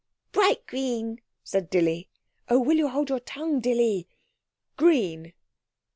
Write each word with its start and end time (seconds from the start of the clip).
'Bright 0.31 0.65
green,' 0.65 1.21
said 1.43 1.69
Dilly. 1.69 2.09
'(Oh, 2.49 2.59
will 2.59 2.77
you 2.77 2.87
hold 2.89 3.09
your 3.11 3.19
tongue, 3.19 3.59
Dilly?) 3.59 4.07
Green.' 4.75 5.33